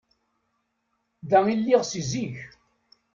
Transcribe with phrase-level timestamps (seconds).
[1.29, 2.37] Da i lliɣ si zik.